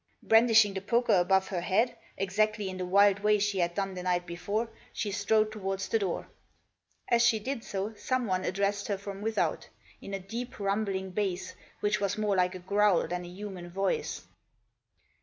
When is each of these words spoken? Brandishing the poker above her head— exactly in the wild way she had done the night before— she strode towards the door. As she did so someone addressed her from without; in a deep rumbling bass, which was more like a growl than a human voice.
Brandishing 0.23 0.73
the 0.73 0.81
poker 0.81 1.13
above 1.13 1.49
her 1.49 1.61
head— 1.61 1.95
exactly 2.17 2.69
in 2.69 2.77
the 2.79 2.87
wild 2.87 3.19
way 3.19 3.37
she 3.37 3.59
had 3.59 3.75
done 3.75 3.93
the 3.93 4.01
night 4.01 4.25
before— 4.25 4.67
she 4.93 5.11
strode 5.11 5.51
towards 5.51 5.87
the 5.87 5.99
door. 5.99 6.27
As 7.07 7.21
she 7.23 7.37
did 7.37 7.63
so 7.63 7.93
someone 7.93 8.43
addressed 8.43 8.87
her 8.87 8.97
from 8.97 9.21
without; 9.21 9.69
in 10.01 10.15
a 10.15 10.19
deep 10.19 10.59
rumbling 10.59 11.11
bass, 11.11 11.53
which 11.81 11.99
was 12.01 12.17
more 12.17 12.35
like 12.35 12.55
a 12.55 12.65
growl 12.65 13.07
than 13.07 13.23
a 13.23 13.27
human 13.27 13.69
voice. 13.69 14.23